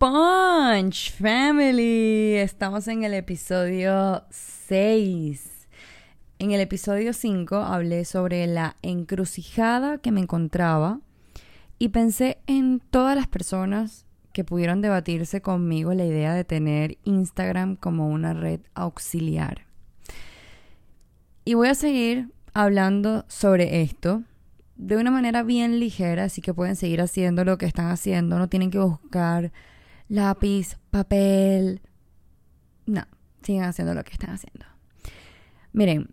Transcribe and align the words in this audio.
Punch 0.00 1.12
Family. 1.12 2.36
Estamos 2.36 2.88
en 2.88 3.04
el 3.04 3.12
episodio 3.12 4.24
6. 4.30 5.68
En 6.38 6.52
el 6.52 6.60
episodio 6.62 7.12
5 7.12 7.56
hablé 7.56 8.06
sobre 8.06 8.46
la 8.46 8.76
encrucijada 8.80 9.98
que 9.98 10.10
me 10.10 10.22
encontraba 10.22 11.00
y 11.78 11.90
pensé 11.90 12.38
en 12.46 12.80
todas 12.80 13.14
las 13.14 13.26
personas 13.26 14.06
que 14.32 14.42
pudieron 14.42 14.80
debatirse 14.80 15.42
conmigo 15.42 15.92
la 15.92 16.06
idea 16.06 16.32
de 16.32 16.44
tener 16.44 16.96
Instagram 17.04 17.76
como 17.76 18.08
una 18.08 18.32
red 18.32 18.60
auxiliar. 18.72 19.66
Y 21.44 21.52
voy 21.52 21.68
a 21.68 21.74
seguir 21.74 22.30
hablando 22.54 23.26
sobre 23.28 23.82
esto 23.82 24.22
de 24.76 24.96
una 24.96 25.10
manera 25.10 25.42
bien 25.42 25.78
ligera, 25.78 26.24
así 26.24 26.40
que 26.40 26.54
pueden 26.54 26.76
seguir 26.76 27.02
haciendo 27.02 27.44
lo 27.44 27.58
que 27.58 27.66
están 27.66 27.90
haciendo, 27.90 28.38
no 28.38 28.48
tienen 28.48 28.70
que 28.70 28.78
buscar 28.78 29.52
lápiz, 30.10 30.76
papel. 30.90 31.80
No, 32.84 33.04
siguen 33.42 33.64
haciendo 33.64 33.94
lo 33.94 34.04
que 34.04 34.12
están 34.12 34.30
haciendo. 34.30 34.66
Miren, 35.72 36.10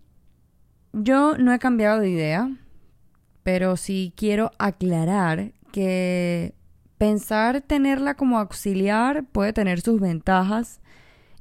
yo 0.94 1.38
no 1.38 1.52
he 1.52 1.60
cambiado 1.60 2.00
de 2.00 2.12
idea, 2.12 2.50
pero 3.44 3.76
sí 3.76 4.14
quiero 4.16 4.52
aclarar 4.60 5.52
que 5.74 6.54
pensar 6.98 7.62
tenerla 7.62 8.16
como 8.16 8.40
auxiliar 8.40 9.26
puede 9.26 9.52
tener 9.52 9.82
sus 9.82 10.00
ventajas 10.00 10.80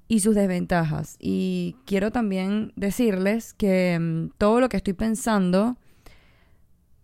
y 0.09 0.21
sus 0.21 0.35
desventajas. 0.35 1.17
Y 1.21 1.77
quiero 1.85 2.11
también 2.11 2.73
decirles 2.75 3.53
que 3.53 3.99
mm, 4.01 4.31
todo 4.39 4.61
lo 4.61 4.69
que 4.69 4.79
estoy 4.79 4.95
pensando 4.95 5.77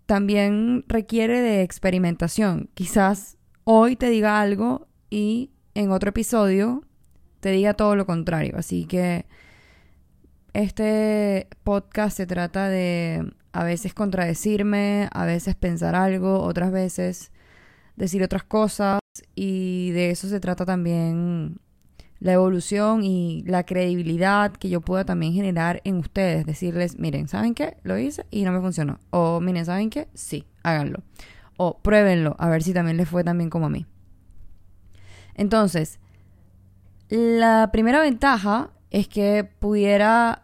también 0.07 0.85
requiere 0.89 1.41
de 1.41 1.63
experimentación. 1.63 2.71
Quizás 2.75 3.37
hoy 3.65 3.97
te 3.97 4.09
diga 4.09 4.41
algo 4.41 4.89
y 5.13 5.51
en 5.75 5.91
otro 5.91 6.09
episodio 6.09 6.85
te 7.41 7.51
diga 7.51 7.75
todo 7.75 7.97
lo 7.97 8.07
contrario. 8.07 8.55
Así 8.57 8.87
que 8.87 9.27
este 10.55 11.49
podcast 11.65 12.17
se 12.17 12.27
trata 12.27 12.71
de 12.71 13.31
a 13.53 13.63
veces 13.63 13.93
contradecirme, 13.93 15.11
a 15.13 15.27
veces 15.27 15.55
pensar 15.55 15.95
algo, 15.95 16.41
otras 16.41 16.73
veces 16.73 17.31
decir 17.95 18.23
otras 18.23 18.43
cosas 18.43 19.01
y 19.35 19.91
de 19.91 20.09
eso 20.09 20.29
se 20.29 20.41
trata 20.41 20.65
también 20.65 21.61
la 22.19 22.33
evolución 22.33 23.05
y 23.05 23.43
la 23.47 23.65
credibilidad 23.65 24.53
que 24.53 24.71
yo 24.71 24.81
pueda 24.81 25.05
también 25.05 25.35
generar 25.35 25.83
en 25.85 25.97
ustedes. 25.97 26.47
Decirles, 26.47 26.99
miren, 26.99 27.29
¿saben 27.29 27.53
qué? 27.53 27.77
Lo 27.83 27.99
hice 27.99 28.25
y 28.31 28.45
no 28.45 28.53
me 28.53 28.61
funcionó. 28.61 28.99
O 29.11 29.41
miren, 29.41 29.67
¿saben 29.67 29.91
qué? 29.91 30.09
Sí, 30.15 30.47
háganlo. 30.63 31.03
O 31.59 31.81
pruébenlo, 31.83 32.35
a 32.39 32.49
ver 32.49 32.63
si 32.63 32.73
también 32.73 32.97
les 32.97 33.11
fue 33.11 33.25
también 33.25 33.51
como 33.51 33.67
a 33.67 33.69
mí. 33.71 33.85
Entonces, 35.35 35.99
la 37.09 37.71
primera 37.73 38.01
ventaja 38.01 38.71
es 38.91 39.09
que 39.09 39.45
pudiera 39.45 40.43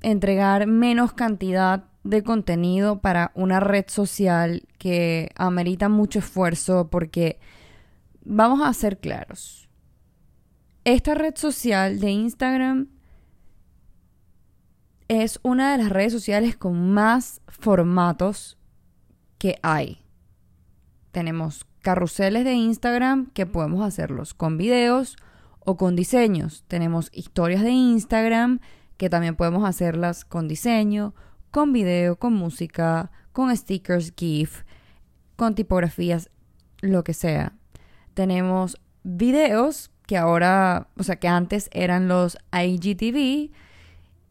entregar 0.00 0.66
menos 0.66 1.12
cantidad 1.12 1.84
de 2.04 2.22
contenido 2.22 3.00
para 3.00 3.30
una 3.34 3.60
red 3.60 3.84
social 3.88 4.64
que 4.78 5.30
amerita 5.36 5.88
mucho 5.88 6.18
esfuerzo 6.18 6.88
porque 6.90 7.38
vamos 8.24 8.60
a 8.66 8.72
ser 8.72 8.98
claros 8.98 9.62
esta 10.84 11.14
red 11.14 11.36
social 11.36 12.00
de 12.00 12.10
Instagram 12.10 12.88
es 15.08 15.38
una 15.42 15.72
de 15.72 15.82
las 15.82 15.90
redes 15.90 16.12
sociales 16.12 16.56
con 16.56 16.92
más 16.92 17.40
formatos 17.46 18.58
que 19.38 19.58
hay. 19.62 20.02
Tenemos 21.12 21.66
carruseles 21.82 22.44
de 22.44 22.54
Instagram 22.54 23.30
que 23.34 23.44
podemos 23.44 23.84
hacerlos 23.84 24.34
con 24.34 24.56
videos 24.56 25.16
o 25.60 25.76
con 25.76 25.96
diseños. 25.96 26.64
Tenemos 26.68 27.10
historias 27.12 27.62
de 27.62 27.70
Instagram 27.70 28.60
que 28.96 29.10
también 29.10 29.36
podemos 29.36 29.68
hacerlas 29.68 30.24
con 30.24 30.48
diseño, 30.48 31.14
con 31.50 31.72
video, 31.72 32.16
con 32.16 32.32
música, 32.32 33.10
con 33.32 33.54
stickers, 33.56 34.12
GIF, 34.16 34.62
con 35.36 35.54
tipografías, 35.54 36.30
lo 36.80 37.04
que 37.04 37.14
sea. 37.14 37.52
Tenemos 38.14 38.80
videos 39.02 39.90
que 40.06 40.16
ahora, 40.16 40.88
o 40.98 41.02
sea, 41.02 41.16
que 41.16 41.28
antes 41.28 41.68
eran 41.72 42.08
los 42.08 42.38
IGTV, 42.52 43.50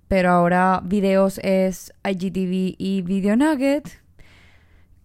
pero 0.08 0.30
ahora 0.32 0.82
videos 0.84 1.40
es 1.40 1.94
IGTV 2.04 2.76
y 2.78 3.02
Video 3.02 3.36
Nugget. 3.36 4.01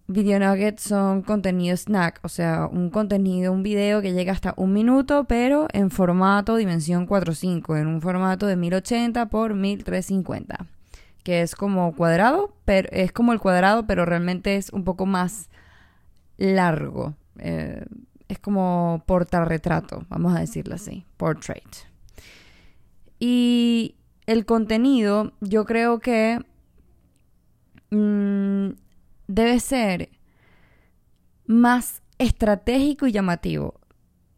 Video 0.09 0.39
Nugget 0.39 0.79
son 0.79 1.23
contenido 1.23 1.77
snack, 1.77 2.21
o 2.23 2.29
sea, 2.29 2.69
un 2.71 2.91
contenido, 2.91 3.53
un 3.53 3.65
video 3.65 4.01
que 4.01 4.13
llega 4.13 4.33
hasta 4.33 4.55
un 4.57 4.73
minuto, 4.73 5.25
pero 5.25 5.67
en 5.73 5.91
formato 5.91 6.55
dimensión 6.55 7.09
4.5, 7.09 7.81
en 7.81 7.89
un 7.89 8.01
formato 8.01 8.47
de 8.47 8.55
1080 8.55 9.27
por 9.27 9.55
1350, 9.55 10.67
que 11.25 11.43
es 11.43 11.57
como 11.57 11.93
cuadrado, 11.97 12.55
pero 12.65 12.89
es 12.93 13.11
como 13.11 13.33
el 13.33 13.41
cuadrado, 13.41 13.89
pero 13.89 14.05
realmente 14.05 14.55
es 14.55 14.71
un 14.71 14.85
poco 14.85 15.07
más 15.07 15.51
largo. 16.37 17.15
Eh, 17.39 17.85
es 18.29 18.39
como 18.39 19.03
portarretrato, 19.07 20.05
vamos 20.09 20.37
a 20.37 20.41
decirlo 20.41 20.77
así, 20.77 21.05
portrait. 21.17 21.67
Y 23.19 23.97
el 24.27 24.47
contenido, 24.47 25.33
yo 25.41 25.65
creo 25.65 25.99
que 25.99 26.39
mm, 27.91 28.71
debe 29.27 29.61
ser 29.61 30.11
más 31.47 32.03
estratégico 32.19 33.07
y 33.07 33.13
llamativo. 33.13 33.81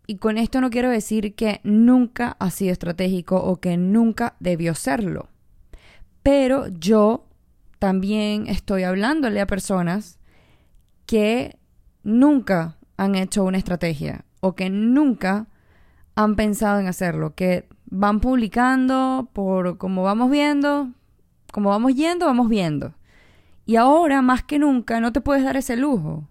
Y 0.07 0.17
con 0.17 0.39
esto 0.39 0.61
no 0.61 0.71
quiero 0.71 0.91
decir 0.91 1.35
que 1.35 1.61
nunca 1.65 2.37
ha 2.39 2.51
sido 2.51 2.73
estratégico 2.73 3.37
o 3.37 3.61
que 3.61 3.77
nunca 3.77 4.37
debió 4.41 4.75
serlo. 4.75 5.29
Pero 6.23 6.69
yo 6.69 7.27
también 7.79 8.47
estoy 8.47 8.85
hablándole 8.85 9.41
a 9.41 9.47
personas 9.47 10.19
que 11.07 11.59
nunca 12.03 12.79
han 12.97 13.15
hecho 13.15 13.45
una 13.45 13.59
estrategia 13.59 14.25
o 14.41 14.55
que 14.55 14.71
nunca 14.71 15.47
han 16.15 16.37
pensado 16.37 16.81
en 16.81 16.87
hacerlo, 16.87 17.35
que 17.35 17.69
van 17.87 18.21
publicando 18.21 19.31
por 19.33 19.79
como 19.79 20.03
vamos 20.03 20.31
viendo, 20.31 20.91
como 21.53 21.71
vamos 21.71 21.95
yendo, 21.95 22.27
vamos 22.27 22.49
viendo. 22.49 22.95
Y 23.69 23.77
ahora, 23.77 24.23
más 24.23 24.43
que 24.45 24.59
nunca, 24.59 24.99
no 24.99 25.13
te 25.13 25.21
puedes 25.21 25.45
dar 25.45 25.59
ese 25.59 25.77
lujo. 25.77 26.27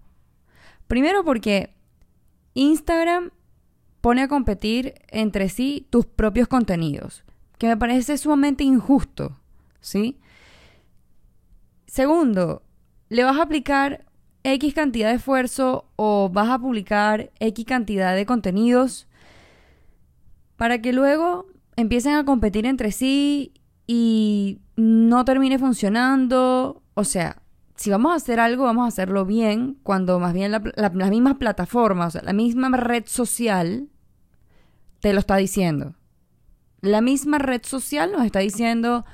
Primero 0.88 1.22
porque 1.22 1.72
Instagram 2.54 3.30
pone 4.00 4.22
a 4.22 4.28
competir 4.28 4.94
entre 5.06 5.48
sí 5.48 5.86
tus 5.88 6.04
propios 6.04 6.48
contenidos, 6.48 7.22
que 7.56 7.68
me 7.68 7.76
parece 7.76 8.18
sumamente 8.18 8.64
injusto, 8.64 9.38
¿sí? 9.80 10.18
Segundo, 11.86 12.64
le 13.08 13.22
vas 13.22 13.38
a 13.38 13.42
aplicar 13.42 14.04
X 14.42 14.74
cantidad 14.74 15.10
de 15.10 15.18
esfuerzo 15.18 15.88
o 15.94 16.30
vas 16.30 16.48
a 16.48 16.58
publicar 16.58 17.30
X 17.38 17.64
cantidad 17.64 18.16
de 18.16 18.26
contenidos 18.26 19.06
para 20.56 20.82
que 20.82 20.92
luego 20.92 21.46
empiecen 21.76 22.16
a 22.16 22.24
competir 22.24 22.66
entre 22.66 22.90
sí 22.90 23.52
y 23.86 24.58
no 24.78 25.24
termine 25.24 25.58
funcionando. 25.58 26.84
O 26.94 27.02
sea, 27.02 27.42
si 27.74 27.90
vamos 27.90 28.12
a 28.12 28.14
hacer 28.14 28.38
algo, 28.38 28.62
vamos 28.62 28.84
a 28.84 28.88
hacerlo 28.88 29.26
bien, 29.26 29.76
cuando 29.82 30.20
más 30.20 30.32
bien 30.32 30.52
la, 30.52 30.62
las 30.76 31.10
mismas 31.10 31.34
plataformas, 31.34 32.08
o 32.08 32.10
sea, 32.12 32.22
la 32.22 32.32
misma 32.32 32.68
red 32.76 33.04
social 33.06 33.88
te 35.00 35.12
lo 35.12 35.18
está 35.18 35.36
diciendo. 35.36 35.96
La 36.80 37.00
misma 37.00 37.38
red 37.38 37.62
social 37.64 38.12
nos 38.12 38.24
está 38.24 38.38
diciendo, 38.38 39.04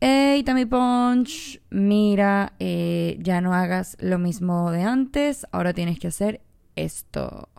Hey, 0.00 0.42
Tammy 0.44 0.64
Punch, 0.64 1.60
mira, 1.68 2.54
eh, 2.58 3.18
ya 3.20 3.42
no 3.42 3.52
hagas 3.52 3.98
lo 4.00 4.18
mismo 4.18 4.70
de 4.70 4.82
antes, 4.82 5.46
ahora 5.52 5.74
tienes 5.74 5.98
que 5.98 6.08
hacer 6.08 6.40
esto. 6.74 7.50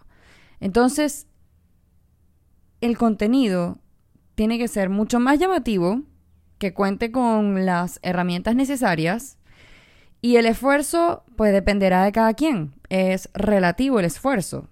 Entonces, 0.60 1.28
el 2.81 2.98
contenido 2.98 3.78
tiene 4.34 4.57
que 4.57 4.68
ser 4.68 4.90
mucho 4.90 5.19
más 5.19 5.38
llamativo, 5.38 6.01
que 6.62 6.75
cuente 6.75 7.12
con 7.12 7.66
las 7.66 8.00
herramientas 8.04 8.56
necesarias 8.56 9.40
y 10.22 10.36
el 10.36 10.46
esfuerzo, 10.46 11.24
pues 11.36 11.52
dependerá 11.52 12.04
de 12.04 12.12
cada 12.12 12.36
quien. 12.36 12.75
Es 12.88 13.31
relativo 13.34 14.00
el 14.00 14.06
esfuerzo, 14.06 14.69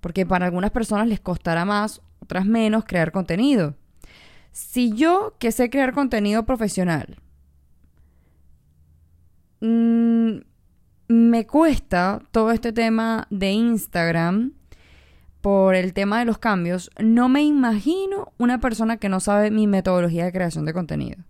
porque 0.00 0.24
para 0.24 0.46
algunas 0.46 0.70
personas 0.70 1.08
les 1.08 1.18
costará 1.18 1.64
más, 1.64 2.02
otras 2.20 2.46
menos 2.46 2.84
crear 2.84 3.10
contenido. 3.10 3.74
Si 4.52 4.92
yo 4.92 5.34
que 5.40 5.50
sé 5.50 5.70
crear 5.70 5.92
contenido 5.92 6.46
profesional 6.46 7.16
mm, 9.60 10.36
me 11.08 11.46
cuesta 11.48 12.22
todo 12.30 12.52
este 12.52 12.72
tema 12.72 13.26
de 13.30 13.50
Instagram 13.50 14.52
por 15.44 15.74
el 15.74 15.92
tema 15.92 16.20
de 16.20 16.24
los 16.24 16.38
cambios, 16.38 16.90
no 16.98 17.28
me 17.28 17.42
imagino 17.42 18.32
una 18.38 18.62
persona 18.62 18.96
que 18.96 19.10
no 19.10 19.20
sabe 19.20 19.50
mi 19.50 19.66
metodología 19.66 20.24
de 20.24 20.32
creación 20.32 20.64
de 20.64 20.72
contenido. 20.72 21.22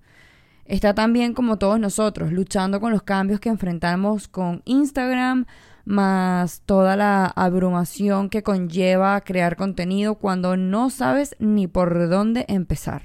Está 0.66 0.94
también 0.94 1.34
como 1.34 1.58
todos 1.58 1.81
nosotros, 1.81 2.31
luchando 2.31 2.78
con 2.78 2.93
los 2.93 3.02
cambios 3.02 3.40
que 3.40 3.49
enfrentamos 3.49 4.28
con 4.28 4.62
Instagram, 4.66 5.46
más 5.84 6.62
toda 6.64 6.94
la 6.94 7.26
abrumación 7.26 8.31
que 8.31 8.44
conlleva 8.44 9.20
crear 9.22 9.56
contenido 9.56 10.14
cuando 10.14 10.56
no 10.56 10.90
sabes 10.90 11.34
ni 11.40 11.66
por 11.66 12.08
dónde 12.08 12.44
empezar. 12.46 13.02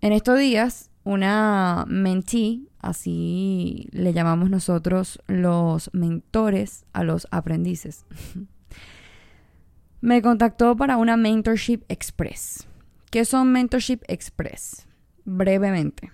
En 0.00 0.12
estos 0.12 0.36
días, 0.36 0.87
una 1.08 1.86
mentee, 1.88 2.60
así 2.80 3.88
le 3.92 4.12
llamamos 4.12 4.50
nosotros 4.50 5.18
los 5.26 5.88
mentores 5.94 6.84
a 6.92 7.02
los 7.02 7.26
aprendices, 7.30 8.04
me 10.02 10.20
contactó 10.20 10.76
para 10.76 10.98
una 10.98 11.16
Mentorship 11.16 11.80
Express. 11.88 12.68
¿Qué 13.10 13.24
son 13.24 13.50
Mentorship 13.52 14.00
Express? 14.06 14.86
Brevemente. 15.24 16.12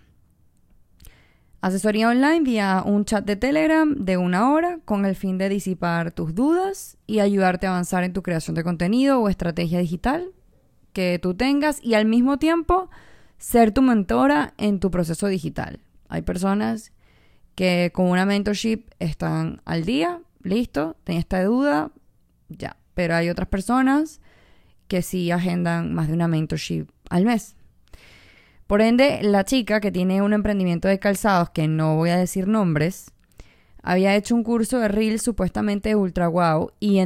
Asesoría 1.60 2.08
online 2.08 2.42
vía 2.42 2.80
un 2.86 3.04
chat 3.04 3.24
de 3.24 3.34
Telegram 3.34 3.96
de 3.96 4.16
una 4.16 4.52
hora 4.52 4.78
con 4.84 5.06
el 5.06 5.16
fin 5.16 5.38
de 5.38 5.48
disipar 5.48 6.12
tus 6.12 6.36
dudas 6.36 6.98
y 7.08 7.18
ayudarte 7.18 7.66
a 7.66 7.70
avanzar 7.70 8.04
en 8.04 8.12
tu 8.12 8.22
creación 8.22 8.54
de 8.54 8.62
contenido 8.62 9.20
o 9.20 9.28
estrategia 9.28 9.80
digital 9.80 10.30
que 10.92 11.18
tú 11.20 11.34
tengas 11.34 11.82
y 11.82 11.94
al 11.94 12.04
mismo 12.04 12.38
tiempo 12.38 12.90
ser 13.38 13.72
tu 13.72 13.82
mentora 13.82 14.54
en 14.58 14.80
tu 14.80 14.90
proceso 14.90 15.26
digital. 15.26 15.80
Hay 16.08 16.22
personas 16.22 16.92
que 17.54 17.90
con 17.94 18.06
una 18.06 18.26
mentorship 18.26 18.84
están 18.98 19.62
al 19.64 19.84
día, 19.84 20.20
listo, 20.42 20.96
tenía 21.04 21.20
esta 21.20 21.42
duda, 21.44 21.90
ya. 22.48 22.76
Pero 22.94 23.16
hay 23.16 23.28
otras 23.28 23.48
personas 23.48 24.20
que 24.88 25.02
sí 25.02 25.30
agendan 25.30 25.94
más 25.94 26.08
de 26.08 26.14
una 26.14 26.28
mentorship 26.28 26.86
al 27.10 27.24
mes. 27.24 27.56
Por 28.66 28.80
ende, 28.80 29.20
la 29.22 29.44
chica 29.44 29.80
que 29.80 29.92
tiene 29.92 30.22
un 30.22 30.32
emprendimiento 30.32 30.88
de 30.88 30.98
calzados, 30.98 31.50
que 31.50 31.68
no 31.68 31.96
voy 31.96 32.10
a 32.10 32.16
decir 32.16 32.48
nombres, 32.48 33.10
había 33.82 34.16
hecho 34.16 34.34
un 34.34 34.42
curso 34.42 34.78
de 34.78 34.88
Reel 34.88 35.20
supuestamente 35.20 35.94
ultra 35.94 36.28
wow 36.28 36.70
y 36.80 36.98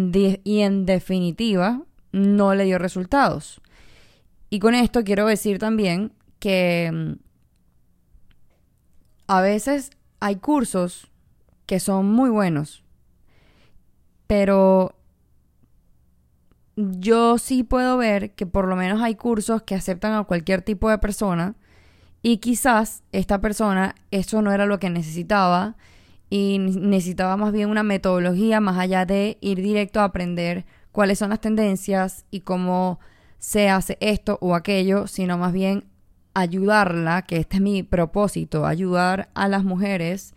y 0.45 0.61
en 0.61 0.87
definitiva 0.87 1.83
no 2.13 2.55
le 2.55 2.65
dio 2.65 2.79
resultados. 2.79 3.61
Y 4.51 4.61
con 4.61 4.75
esto 4.75 5.03
quiero 5.05 5.27
decir 5.27 5.59
también 5.59 6.13
que 6.38 6.90
mm, 6.93 7.12
a 9.26 9.40
veces 9.40 9.90
hay 10.20 10.37
cursos 10.37 11.11
que 11.67 11.81
son 11.81 12.11
muy 12.11 12.31
buenos, 12.31 12.82
pero 14.26 14.94
yo 16.76 17.38
sí 17.38 17.64
puedo 17.64 17.96
ver 17.96 18.35
que 18.35 18.46
por 18.46 18.69
lo 18.69 18.76
menos 18.76 19.02
hay 19.02 19.17
cursos 19.17 19.62
que 19.62 19.75
aceptan 19.75 20.12
a 20.14 20.25
cualquier 20.25 20.62
tipo 20.62 20.88
de 20.88 20.99
persona 20.99 21.56
y 22.23 22.38
quizás 22.38 23.02
esta 23.12 23.40
persona 23.40 23.94
eso 24.11 24.43
no 24.43 24.52
era 24.52 24.64
lo 24.64 24.79
que 24.79 24.90
necesitaba 24.90 25.76
y 26.31 26.58
necesitaba 26.58 27.37
más 27.37 27.52
bien 27.52 27.70
una 27.70 27.82
metodología 27.82 28.61
más 28.61 28.79
allá 28.79 29.06
de 29.06 29.38
ir 29.40 29.61
directo 29.61 30.00
a 30.00 30.05
aprender 30.05 30.67
cuáles 30.93 31.19
son 31.19 31.31
las 31.31 31.40
tendencias 31.40 32.25
y 32.31 32.40
cómo 32.40 33.00
se 33.38 33.69
hace 33.69 33.96
esto 34.00 34.38
o 34.40 34.55
aquello, 34.55 35.06
sino 35.06 35.38
más 35.38 35.52
bien 35.52 35.85
ayudarla, 36.40 37.23
que 37.23 37.38
este 37.38 37.56
es 37.56 37.62
mi 37.62 37.82
propósito, 37.82 38.67
ayudar 38.67 39.31
a 39.35 39.49
las 39.49 39.64
mujeres, 39.64 40.35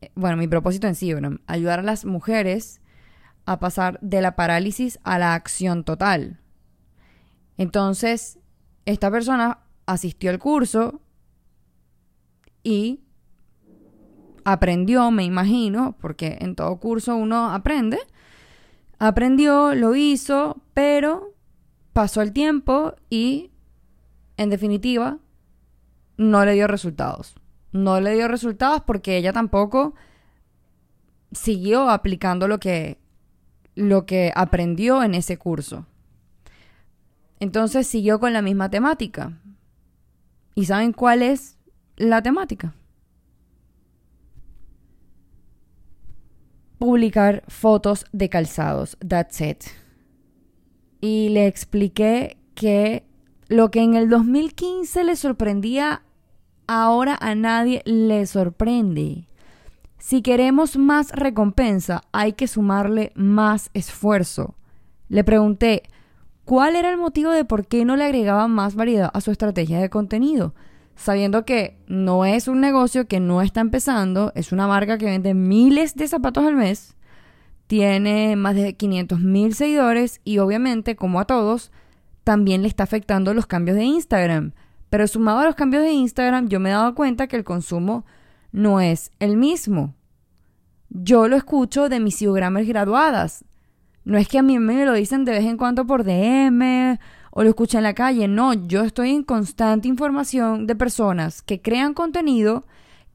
eh, 0.00 0.10
bueno, 0.14 0.36
mi 0.36 0.48
propósito 0.48 0.86
en 0.86 0.94
sí, 0.94 1.12
ayudar 1.46 1.80
a 1.80 1.82
las 1.82 2.04
mujeres 2.04 2.80
a 3.46 3.58
pasar 3.58 3.98
de 4.00 4.22
la 4.22 4.36
parálisis 4.36 4.98
a 5.04 5.18
la 5.18 5.34
acción 5.34 5.84
total. 5.84 6.40
Entonces, 7.58 8.38
esta 8.86 9.10
persona 9.10 9.58
asistió 9.86 10.30
al 10.30 10.38
curso 10.38 11.00
y 12.62 13.00
aprendió, 14.44 15.10
me 15.10 15.24
imagino, 15.24 15.96
porque 16.00 16.38
en 16.40 16.54
todo 16.56 16.76
curso 16.76 17.16
uno 17.16 17.50
aprende, 17.50 17.98
aprendió, 18.98 19.74
lo 19.74 19.94
hizo, 19.94 20.62
pero 20.72 21.34
pasó 21.92 22.22
el 22.22 22.32
tiempo 22.32 22.94
y, 23.10 23.50
en 24.36 24.50
definitiva, 24.50 25.18
no 26.16 26.44
le 26.44 26.52
dio 26.52 26.66
resultados. 26.66 27.34
No 27.72 28.00
le 28.00 28.14
dio 28.14 28.28
resultados 28.28 28.82
porque 28.86 29.16
ella 29.16 29.32
tampoco 29.32 29.94
siguió 31.32 31.90
aplicando 31.90 32.46
lo 32.48 32.60
que 32.60 32.98
lo 33.74 34.06
que 34.06 34.32
aprendió 34.34 35.02
en 35.02 35.14
ese 35.14 35.36
curso. 35.36 35.86
Entonces 37.40 37.86
siguió 37.86 38.20
con 38.20 38.32
la 38.32 38.42
misma 38.42 38.70
temática. 38.70 39.40
¿Y 40.54 40.66
saben 40.66 40.92
cuál 40.92 41.22
es 41.22 41.58
la 41.96 42.22
temática? 42.22 42.74
Publicar 46.78 47.42
fotos 47.48 48.06
de 48.12 48.28
calzados. 48.28 48.96
That's 49.06 49.40
it. 49.40 49.64
Y 51.00 51.30
le 51.30 51.46
expliqué 51.46 52.38
que 52.54 53.04
lo 53.48 53.70
que 53.70 53.82
en 53.82 53.94
el 53.94 54.08
2015 54.08 55.04
le 55.04 55.16
sorprendía, 55.16 56.03
ahora 56.66 57.16
a 57.20 57.34
nadie 57.34 57.82
le 57.84 58.26
sorprende. 58.26 59.26
Si 59.98 60.22
queremos 60.22 60.76
más 60.76 61.10
recompensa, 61.12 62.02
hay 62.12 62.34
que 62.34 62.46
sumarle 62.46 63.12
más 63.14 63.70
esfuerzo. 63.74 64.54
Le 65.08 65.24
pregunté, 65.24 65.84
¿cuál 66.44 66.76
era 66.76 66.90
el 66.90 66.98
motivo 66.98 67.30
de 67.30 67.44
por 67.44 67.66
qué 67.66 67.84
no 67.84 67.96
le 67.96 68.04
agregaba 68.04 68.48
más 68.48 68.74
variedad 68.74 69.10
a 69.14 69.20
su 69.20 69.30
estrategia 69.30 69.80
de 69.80 69.90
contenido? 69.90 70.54
Sabiendo 70.96 71.44
que 71.44 71.78
no 71.86 72.24
es 72.24 72.48
un 72.48 72.60
negocio 72.60 73.08
que 73.08 73.20
no 73.20 73.42
está 73.42 73.60
empezando, 73.60 74.32
es 74.34 74.52
una 74.52 74.66
marca 74.66 74.98
que 74.98 75.06
vende 75.06 75.34
miles 75.34 75.94
de 75.96 76.06
zapatos 76.06 76.44
al 76.44 76.54
mes, 76.54 76.94
tiene 77.66 78.36
más 78.36 78.54
de 78.54 78.74
500 78.74 79.20
mil 79.20 79.54
seguidores 79.54 80.20
y 80.22 80.38
obviamente, 80.38 80.96
como 80.96 81.18
a 81.18 81.24
todos, 81.24 81.72
también 82.22 82.62
le 82.62 82.68
está 82.68 82.84
afectando 82.84 83.34
los 83.34 83.46
cambios 83.46 83.76
de 83.76 83.84
Instagram. 83.84 84.52
Pero 84.94 85.08
sumado 85.08 85.40
a 85.40 85.44
los 85.44 85.56
cambios 85.56 85.82
de 85.82 85.90
Instagram, 85.90 86.46
yo 86.46 86.60
me 86.60 86.68
he 86.68 86.72
dado 86.72 86.94
cuenta 86.94 87.26
que 87.26 87.34
el 87.34 87.42
consumo 87.42 88.06
no 88.52 88.80
es 88.80 89.10
el 89.18 89.36
mismo. 89.36 89.92
Yo 90.88 91.26
lo 91.26 91.34
escucho 91.34 91.88
de 91.88 91.98
mis 91.98 92.16
geogramas 92.16 92.64
graduadas. 92.64 93.44
No 94.04 94.18
es 94.18 94.28
que 94.28 94.38
a 94.38 94.42
mí 94.44 94.56
me 94.60 94.86
lo 94.86 94.92
dicen 94.92 95.24
de 95.24 95.32
vez 95.32 95.46
en 95.46 95.56
cuando 95.56 95.84
por 95.84 96.04
DM 96.04 96.96
o 97.32 97.42
lo 97.42 97.48
escucho 97.48 97.76
en 97.76 97.82
la 97.82 97.94
calle. 97.94 98.28
No, 98.28 98.54
yo 98.54 98.82
estoy 98.82 99.10
en 99.10 99.24
constante 99.24 99.88
información 99.88 100.68
de 100.68 100.76
personas 100.76 101.42
que 101.42 101.60
crean 101.60 101.92
contenido, 101.92 102.64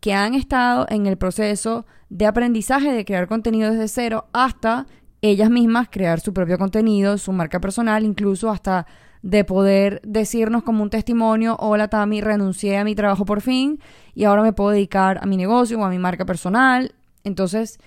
que 0.01 0.13
han 0.13 0.33
estado 0.33 0.85
en 0.89 1.07
el 1.07 1.17
proceso 1.17 1.85
de 2.09 2.25
aprendizaje 2.25 2.91
de 2.91 3.05
crear 3.05 3.29
contenido 3.29 3.71
desde 3.71 3.87
cero 3.87 4.25
hasta 4.33 4.85
ellas 5.21 5.49
mismas 5.49 5.87
crear 5.89 6.19
su 6.19 6.33
propio 6.33 6.57
contenido, 6.57 7.17
su 7.17 7.31
marca 7.31 7.61
personal, 7.61 8.03
incluso 8.03 8.49
hasta 8.49 8.85
de 9.21 9.43
poder 9.43 10.01
decirnos 10.03 10.63
como 10.63 10.83
un 10.83 10.89
testimonio, 10.89 11.57
hola 11.59 11.89
Tami, 11.89 12.21
renuncié 12.21 12.77
a 12.77 12.83
mi 12.83 12.95
trabajo 12.95 13.25
por 13.25 13.41
fin 13.41 13.79
y 14.15 14.23
ahora 14.23 14.43
me 14.43 14.53
puedo 14.53 14.69
dedicar 14.69 15.19
a 15.21 15.25
mi 15.25 15.35
negocio 15.35 15.79
o 15.79 15.83
a 15.83 15.89
mi 15.89 15.99
marca 15.99 16.25
personal. 16.25 16.95
Entonces, 17.23 17.79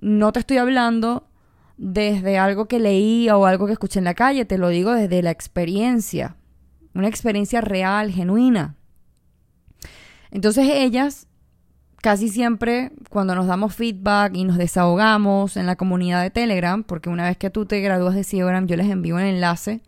no 0.00 0.32
te 0.32 0.40
estoy 0.40 0.56
hablando 0.56 1.26
desde 1.76 2.38
algo 2.38 2.66
que 2.66 2.78
leí 2.78 3.28
o 3.30 3.46
algo 3.46 3.66
que 3.66 3.72
escuché 3.72 3.98
en 3.98 4.04
la 4.04 4.14
calle, 4.14 4.44
te 4.44 4.58
lo 4.58 4.68
digo 4.68 4.92
desde 4.92 5.22
la 5.22 5.30
experiencia, 5.30 6.36
una 6.94 7.08
experiencia 7.08 7.60
real, 7.60 8.10
genuina. 8.10 8.76
Entonces 10.30 10.68
ellas, 10.70 11.26
casi 12.02 12.28
siempre, 12.28 12.92
cuando 13.10 13.34
nos 13.34 13.46
damos 13.46 13.74
feedback 13.74 14.34
y 14.34 14.44
nos 14.44 14.56
desahogamos 14.56 15.56
en 15.56 15.66
la 15.66 15.76
comunidad 15.76 16.22
de 16.22 16.30
Telegram, 16.30 16.84
porque 16.84 17.10
una 17.10 17.24
vez 17.24 17.36
que 17.36 17.50
tú 17.50 17.66
te 17.66 17.80
gradúas 17.80 18.14
de 18.14 18.24
Telegram, 18.24 18.66
yo 18.66 18.76
les 18.76 18.88
envío 18.88 19.16
un 19.16 19.22
enlace 19.22 19.82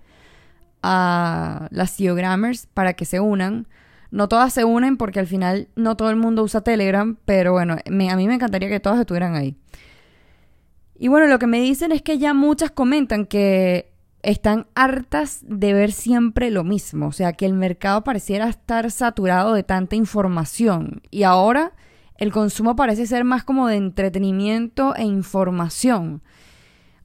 a 0.83 1.69
las 1.71 1.97
Geogrammers 1.97 2.67
para 2.67 2.95
que 2.95 3.05
se 3.05 3.21
unan. 3.21 3.67
No 4.11 4.29
todas 4.29 4.53
se 4.53 4.65
unen 4.65 4.97
porque 4.97 5.21
al 5.21 5.27
final 5.27 5.69
no 5.75 5.97
todo 5.97 6.11
el 6.11 6.17
mundo 6.17 6.43
usa 6.43 6.61
Telegram, 6.61 7.17
pero 7.25 7.53
bueno, 7.53 7.77
a 7.85 7.91
mí 8.17 8.29
me 8.29 8.35
encantaría 8.35 8.69
que 8.69 8.81
todas 8.81 9.01
estuvieran 9.01 9.35
ahí. 9.35 9.57
Y 10.99 11.09
bueno, 11.09 11.27
lo 11.27 11.39
que 11.39 11.47
me 11.47 11.61
dicen 11.61 11.93
es 11.93 12.03
que 12.03 12.19
ya 12.19 12.35
muchas 12.35 12.71
comentan 12.71 13.27
que 13.27 13.93
están 14.23 14.67
hartas 14.75 15.41
de 15.43 15.73
ver 15.73 15.93
siempre 15.93 16.51
lo 16.51 16.62
mismo, 16.62 17.09
o 17.09 17.12
sea, 17.12 17.33
que 17.33 17.47
el 17.47 17.55
mercado 17.55 18.05
pareciera 18.05 18.49
estar 18.49 18.91
saturado 18.91 19.53
de 19.53 19.65
tanta 19.65 19.97
información 19.97 21.03
y 21.11 21.25
ahora 21.25 21.73
el 22.19 22.31
consumo 22.31 22.77
parece 22.77 23.07
ser 23.07 23.25
más 23.25 23.43
como 23.43 23.67
de 23.67 23.77
entretenimiento 23.77 24.95
e 24.95 25.03
información 25.03 26.23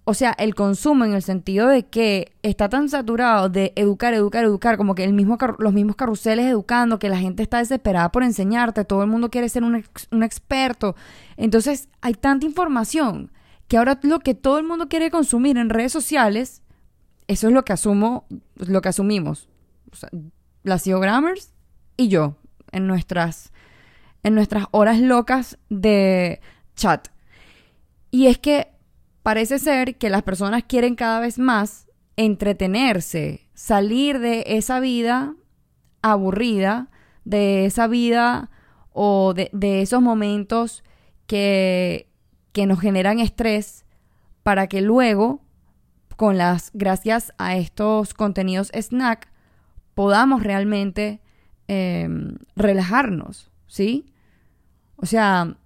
o 0.09 0.13
sea, 0.13 0.33
el 0.37 0.55
consumo 0.55 1.03
en 1.03 1.11
el 1.11 1.21
sentido 1.21 1.67
de 1.67 1.85
que 1.85 2.31
está 2.41 2.69
tan 2.69 2.87
saturado 2.87 3.49
de 3.49 3.73
educar, 3.75 4.13
educar, 4.13 4.45
educar, 4.45 4.77
como 4.77 4.95
que 4.95 5.05
los 5.05 5.73
mismos 5.73 5.95
carruseles 5.97 6.45
educando, 6.45 6.97
que 6.97 7.09
la 7.09 7.17
gente 7.17 7.43
está 7.43 7.57
desesperada 7.57 8.09
por 8.09 8.23
enseñarte, 8.23 8.85
todo 8.85 9.03
el 9.03 9.09
mundo 9.09 9.29
quiere 9.29 9.49
ser 9.49 9.65
un, 9.65 9.75
experto. 10.23 10.95
Entonces, 11.35 11.89
hay 11.99 12.13
tanta 12.13 12.45
información 12.45 13.33
que 13.67 13.75
ahora 13.75 13.99
lo 14.03 14.19
que 14.19 14.33
todo 14.33 14.59
el 14.59 14.65
mundo 14.65 14.87
quiere 14.87 15.11
consumir 15.11 15.57
en 15.57 15.69
redes 15.69 15.91
sociales, 15.91 16.61
eso 17.27 17.47
es 17.47 17.53
lo 17.53 17.65
que 17.65 17.73
asumo, 17.73 18.27
lo 18.55 18.81
que 18.81 18.87
asumimos. 18.87 19.49
O 19.91 19.97
sea, 19.97 20.09
las 20.63 20.85
Geogrammers 20.85 21.51
y 21.97 22.07
yo, 22.07 22.37
en 22.71 22.87
nuestras, 22.87 23.51
en 24.23 24.35
nuestras 24.35 24.67
horas 24.71 25.01
locas 25.01 25.57
de 25.69 26.39
chat. 26.77 27.09
Y 28.09 28.27
es 28.27 28.37
que 28.37 28.76
parece 29.27 29.59
ser 29.59 29.97
que 29.97 30.09
las 30.09 30.23
personas 30.23 30.63
quieren 30.63 30.95
cada 30.95 31.19
vez 31.19 31.37
más 31.37 31.89
entretenerse, 32.15 33.49
salir 33.53 34.19
de 34.19 34.45
esa 34.47 34.79
vida 34.79 35.35
aburrida, 36.01 36.87
de 37.25 37.65
esa 37.65 37.87
vida 37.87 38.49
o 38.93 39.33
de, 39.33 39.81
esos 39.81 40.01
momentos 40.01 40.81
que, 41.25 42.09
que 42.53 42.65
nos 42.67 42.79
generan 42.79 43.19
estrés 43.19 43.85
para 44.43 44.67
que 44.67 44.79
luego, 44.79 45.41
con 46.15 46.37
las, 46.37 46.71
gracias 46.73 47.33
a 47.37 47.57
estos 47.57 48.13
contenidos 48.13 48.71
snack, 48.73 49.27
podamos 49.93 50.41
realmente 50.41 51.19
em, 51.67 52.37
relajarnos, 52.55 53.51
¿sí? 53.67 54.05
O 54.95 55.05
sea, 55.05 55.57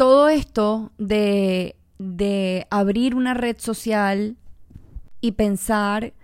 todo 0.00 0.30
esto 0.30 0.92
de, 0.96 1.76
de 1.98 2.66
abrir 2.70 3.14
una 3.14 3.34
red 3.34 3.58
social 3.58 4.38
y 5.20 5.32
pensar 5.32 6.14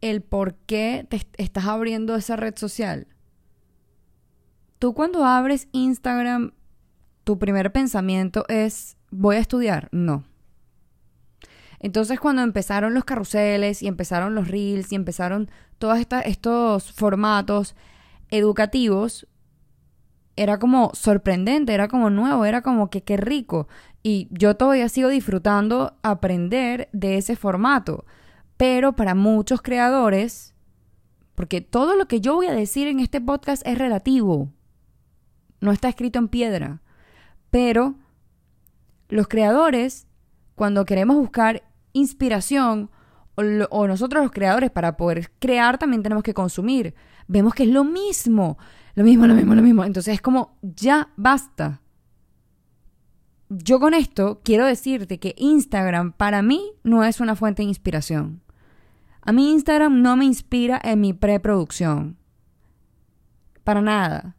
el 0.00 0.22
por 0.22 0.56
qué 0.66 1.06
te 1.08 1.24
estás 1.36 1.66
abriendo 1.66 2.16
esa 2.16 2.34
red 2.34 2.56
social. 2.56 3.06
Tú 4.80 4.92
cuando 4.92 5.24
abres 5.24 5.68
Instagram, 5.70 6.50
tu 7.22 7.38
primer 7.38 7.70
pensamiento 7.70 8.44
es, 8.48 8.96
voy 9.12 9.36
a 9.36 9.38
estudiar. 9.38 9.88
No. 9.92 10.24
Entonces 11.78 12.18
cuando 12.18 12.42
empezaron 12.42 12.92
los 12.92 13.04
carruseles 13.04 13.84
y 13.84 13.86
empezaron 13.86 14.34
los 14.34 14.48
reels 14.48 14.90
y 14.90 14.96
empezaron 14.96 15.48
todos 15.78 15.96
estos 16.24 16.90
formatos 16.90 17.76
educativos, 18.30 19.28
era 20.36 20.58
como 20.58 20.90
sorprendente, 20.94 21.74
era 21.74 21.88
como 21.88 22.10
nuevo, 22.10 22.44
era 22.44 22.62
como 22.62 22.90
que 22.90 23.02
qué 23.02 23.16
rico. 23.16 23.68
Y 24.02 24.28
yo 24.30 24.56
todavía 24.56 24.88
sigo 24.88 25.08
disfrutando 25.08 25.96
aprender 26.02 26.88
de 26.92 27.16
ese 27.16 27.36
formato. 27.36 28.04
Pero 28.56 28.94
para 28.94 29.14
muchos 29.14 29.62
creadores, 29.62 30.54
porque 31.34 31.60
todo 31.60 31.96
lo 31.96 32.06
que 32.06 32.20
yo 32.20 32.34
voy 32.34 32.46
a 32.46 32.54
decir 32.54 32.86
en 32.86 33.00
este 33.00 33.20
podcast 33.20 33.66
es 33.66 33.78
relativo, 33.78 34.52
no 35.60 35.72
está 35.72 35.88
escrito 35.88 36.18
en 36.18 36.28
piedra, 36.28 36.82
pero 37.50 37.96
los 39.08 39.28
creadores, 39.28 40.06
cuando 40.54 40.84
queremos 40.84 41.16
buscar 41.16 41.62
inspiración, 41.92 42.90
o, 43.36 43.86
nosotros 43.86 44.22
los 44.22 44.32
creadores, 44.32 44.70
para 44.70 44.96
poder 44.96 45.30
crear 45.38 45.78
también 45.78 46.02
tenemos 46.02 46.24
que 46.24 46.34
consumir, 46.34 46.94
vemos 47.28 47.54
que 47.54 47.64
es 47.64 47.68
lo 47.68 47.84
mismo, 47.84 48.58
lo 48.96 49.04
mismo, 49.04 49.26
lo 49.26 49.34
mismo, 49.34 49.54
lo 49.54 49.62
mismo. 49.62 49.84
Entonces 49.84 50.14
es 50.14 50.22
como, 50.22 50.56
ya 50.62 51.10
basta. 51.16 51.82
Yo 53.50 53.78
con 53.78 53.92
esto 53.94 54.40
quiero 54.42 54.66
decirte 54.66 55.18
que 55.18 55.34
Instagram 55.36 56.12
para 56.12 56.42
mí 56.42 56.72
no 56.82 57.04
es 57.04 57.20
una 57.20 57.36
fuente 57.36 57.62
de 57.62 57.68
inspiración. 57.68 58.42
A 59.20 59.32
mí 59.32 59.52
Instagram 59.52 60.00
no 60.00 60.16
me 60.16 60.24
inspira 60.24 60.80
en 60.82 61.00
mi 61.00 61.12
preproducción. 61.12 62.16
Para 63.64 63.82
nada. 63.82 64.34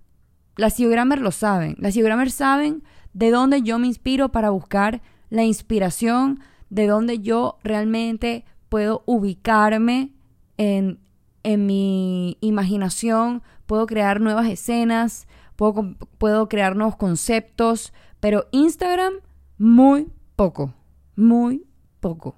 Las 0.56 0.76
Geogrammers 0.76 1.22
lo 1.22 1.32
saben. 1.32 1.76
Las 1.78 1.94
Geogrammers 1.94 2.34
saben 2.34 2.84
de 3.14 3.30
dónde 3.30 3.62
yo 3.62 3.78
me 3.78 3.88
inspiro 3.88 4.32
para 4.32 4.50
buscar 4.50 5.04
la 5.30 5.44
inspiración, 5.44 6.40
de 6.72 6.88
dónde 6.88 7.20
yo 7.20 7.60
realmente 7.64 8.44
puedo 8.70 9.04
ubicarme 9.06 10.14
en, 10.58 11.00
en 11.48 11.66
mi 11.66 12.38
imaginación, 12.42 13.42
puedo 13.68 13.88
crear 13.88 14.20
nuevas 14.20 14.48
escenas, 14.48 15.30
puedo, 15.56 15.96
puedo 16.18 16.50
crear 16.50 16.76
nuevos 16.76 16.98
conceptos, 16.98 17.94
pero 18.20 18.48
Instagram 18.52 19.14
muy 19.58 20.12
poco, 20.36 20.74
muy 21.16 21.66
poco. 22.02 22.36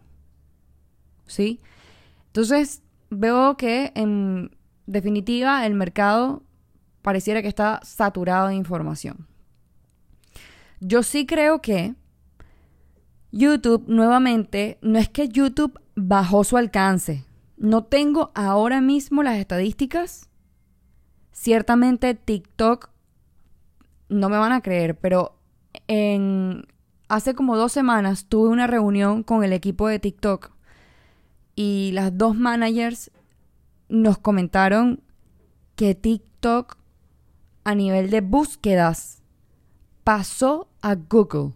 ¿Sí? 1.25 1.59
Entonces, 2.27 2.83
veo 3.09 3.57
que 3.57 3.91
en 3.95 4.55
definitiva 4.85 5.65
el 5.65 5.73
mercado 5.73 6.43
pareciera 7.01 7.41
que 7.41 7.47
está 7.47 7.79
saturado 7.81 8.49
de 8.49 8.55
información. 8.55 9.25
Yo 10.81 11.01
sí 11.01 11.25
creo 11.25 11.63
que 11.63 11.95
YouTube 13.31 13.85
nuevamente, 13.87 14.77
no 14.83 14.99
es 14.99 15.09
que 15.09 15.29
YouTube 15.29 15.79
bajó 15.95 16.43
su 16.43 16.57
alcance. 16.57 17.25
No 17.59 17.83
tengo 17.83 18.31
ahora 18.35 18.79
mismo 18.79 19.21
las 19.21 19.37
estadísticas. 19.37 20.29
Ciertamente 21.33 22.15
TikTok 22.15 22.89
no 24.07 24.29
me 24.29 24.37
van 24.37 24.53
a 24.53 24.61
creer, 24.61 24.97
pero 24.97 25.35
en 25.87 26.65
hace 27.09 27.35
como 27.35 27.57
dos 27.57 27.73
semanas 27.73 28.27
tuve 28.27 28.47
una 28.47 28.65
reunión 28.65 29.23
con 29.23 29.43
el 29.43 29.51
equipo 29.51 29.89
de 29.89 29.99
TikTok 29.99 30.51
y 31.53 31.91
las 31.93 32.17
dos 32.17 32.33
managers 32.33 33.11
nos 33.89 34.17
comentaron 34.17 35.01
que 35.75 35.95
TikTok 35.95 36.77
a 37.65 37.75
nivel 37.75 38.09
de 38.09 38.21
búsquedas 38.21 39.21
pasó 40.05 40.69
a 40.81 40.95
Google. 40.95 41.55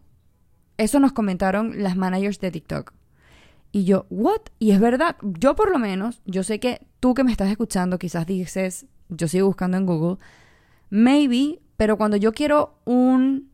Eso 0.77 0.99
nos 0.99 1.13
comentaron 1.13 1.81
las 1.81 1.95
managers 1.95 2.41
de 2.41 2.51
TikTok. 2.51 2.93
Y 3.75 3.85
yo, 3.85 4.05
¿what? 4.11 4.41
Y 4.59 4.69
es 4.69 4.79
verdad, 4.79 5.17
yo 5.23 5.55
por 5.55 5.71
lo 5.71 5.79
menos, 5.79 6.21
yo 6.25 6.43
sé 6.43 6.59
que 6.59 6.85
tú 6.99 7.15
que 7.15 7.23
me 7.23 7.31
estás 7.31 7.49
escuchando 7.49 7.97
quizás 7.97 8.27
dices, 8.27 8.85
yo 9.09 9.27
sigo 9.27 9.47
buscando 9.47 9.77
en 9.77 9.87
Google, 9.87 10.19
maybe, 10.91 11.59
pero 11.75 11.97
cuando 11.97 12.15
yo 12.15 12.33
quiero 12.33 12.75
un 12.85 13.49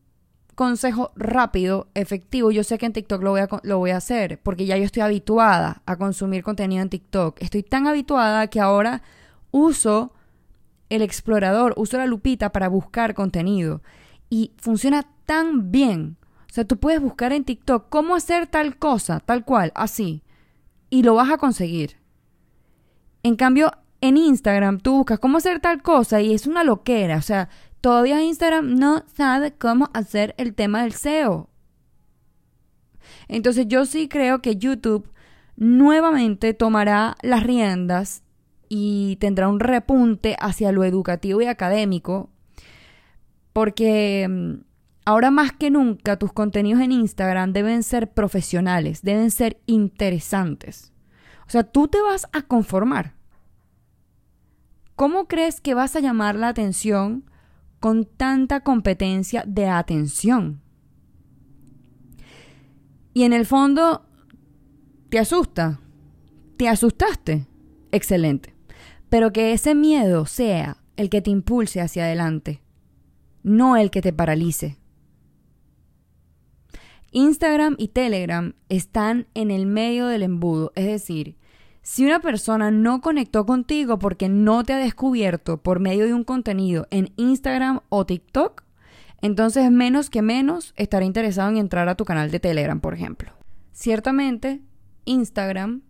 consejo 0.56 1.14
rápido, 1.16 1.88
efectivo, 1.94 2.52
yo 2.52 2.66
sé 2.66 2.78
que 2.78 2.86
en 2.86 2.92
TikTok 2.92 3.24
lo 3.24 3.32
voy, 3.32 3.40
a, 3.40 3.48
lo 3.64 3.78
voy 3.78 3.92
a 3.92 3.98
hacer, 3.98 4.42
porque 4.44 4.66
ya 4.66 4.76
yo 4.76 4.84
estoy 4.84 5.04
habituada 5.04 5.82
a 5.86 5.96
consumir 5.96 6.44
contenido 6.44 6.84
en 6.84 6.90
TikTok. 6.90 7.42
Estoy 7.42 7.64
tan 7.64 7.88
habituada 7.88 8.48
que 8.48 8.60
ahora 8.60 9.02
uso 9.52 10.12
el 10.90 11.02
explorador, 11.02 11.74
uso 11.78 11.98
la 11.98 12.08
lupita 12.08 12.52
para 12.52 12.68
buscar 12.68 13.14
contenido. 13.14 13.82
Y 14.30 14.52
funciona 14.58 15.08
tan 15.26 15.72
bien. 15.72 16.18
O 16.50 16.54
sea, 16.54 16.66
tú 16.66 16.78
puedes 16.78 17.02
buscar 17.02 17.32
en 17.34 17.44
TikTok 17.44 17.90
cómo 17.90 18.16
hacer 18.16 18.48
tal 18.48 18.78
cosa, 18.78 19.20
tal 19.20 19.46
cual, 19.46 19.72
así. 19.76 20.24
Y 20.90 21.04
lo 21.04 21.16
vas 21.16 21.30
a 21.30 21.38
conseguir. 21.38 21.98
En 23.22 23.36
cambio, 23.36 23.72
en 24.02 24.18
Instagram 24.18 24.80
tú 24.80 24.98
buscas 24.98 25.20
cómo 25.20 25.38
hacer 25.38 25.60
tal 25.60 25.82
cosa 25.82 26.22
y 26.22 26.34
es 26.34 26.48
una 26.48 26.64
loquera. 26.64 27.18
O 27.18 27.22
sea, 27.22 27.50
Todavía 27.82 28.22
Instagram 28.22 28.76
no 28.76 29.06
sabe 29.16 29.54
cómo 29.54 29.90
hacer 29.94 30.36
el 30.38 30.54
tema 30.54 30.84
del 30.84 30.94
SEO. 30.94 31.50
Entonces 33.28 33.68
yo 33.68 33.86
sí 33.86 34.10
creo 34.10 34.42
que 34.42 34.58
YouTube 34.58 35.10
nuevamente 35.56 36.54
tomará 36.54 37.16
las 37.22 37.44
riendas 37.44 38.24
y 38.68 39.16
tendrá 39.22 39.48
un 39.48 39.60
repunte 39.60 40.36
hacia 40.40 40.72
lo 40.72 40.84
educativo 40.84 41.42
y 41.42 41.46
académico, 41.46 42.30
porque 43.54 44.28
mm, 44.30 44.54
ahora 45.10 45.32
más 45.32 45.52
que 45.52 45.70
nunca 45.70 46.18
tus 46.18 46.34
contenidos 46.34 46.82
en 46.82 46.92
Instagram 46.92 47.54
deben 47.54 47.84
ser 47.84 48.12
profesionales, 48.12 49.02
deben 49.02 49.32
ser 49.32 49.60
interesantes. 49.66 50.94
O 51.48 51.50
sea, 51.50 51.64
tú 51.64 51.88
te 51.88 52.02
vas 52.02 52.28
a 52.32 52.44
conformar. 52.44 53.16
¿Cómo 54.96 55.28
crees 55.28 55.62
que 55.62 55.74
vas 55.74 55.96
a 55.96 56.00
llamar 56.00 56.36
la 56.36 56.50
atención 56.50 57.24
con 57.80 58.06
tanta 58.06 58.62
competencia 58.62 59.44
de 59.48 59.68
atención. 59.68 60.62
Y 63.14 63.24
en 63.24 63.34
el 63.34 63.46
fondo, 63.46 64.06
¿te 65.10 65.20
asusta? 65.20 65.80
¿Te 66.58 66.68
asustaste? 66.68 67.48
Excelente. 67.92 68.54
Pero 69.10 69.32
que 69.32 69.54
ese 69.54 69.76
miedo 69.76 70.26
sea 70.26 70.78
el 70.96 71.10
que 71.10 71.22
te 71.22 71.32
impulse 71.32 71.82
hacia 71.82 72.04
adelante, 72.04 72.62
no 73.42 73.78
el 73.78 73.90
que 73.90 74.02
te 74.02 74.14
paralice. 74.14 74.78
Instagram 77.12 77.76
y 77.78 77.90
Telegram 77.90 78.54
están 78.70 79.28
en 79.34 79.52
el 79.52 79.66
medio 79.66 80.08
del 80.08 80.24
embudo, 80.24 80.72
es 80.76 80.86
decir, 80.86 81.38
si 81.82 82.06
una 82.06 82.20
persona 82.20 82.72
no 82.72 83.02
conectó 83.02 83.46
contigo 83.46 83.98
porque 83.98 84.30
no 84.30 84.64
te 84.64 84.74
ha 84.74 84.78
descubierto 84.78 85.62
por 85.64 85.80
medio 85.80 86.06
de 86.06 86.14
un 86.14 86.24
contenido 86.24 86.88
en 86.92 87.12
Instagram 87.16 87.80
o 87.90 88.06
TikTok, 88.06 88.64
entonces 89.22 89.72
menos 89.72 90.10
que 90.10 90.22
menos 90.22 90.74
estará 90.78 91.06
interesado 91.06 91.50
en 91.50 91.58
entrar 91.58 91.90
a 91.90 91.96
tu 91.96 92.06
canal 92.06 92.32
de 92.32 92.40
Telegram, 92.40 92.80
por 92.80 92.94
ejemplo. 92.94 93.32
Ciertamente, 93.72 94.62
Instagram 95.06 95.82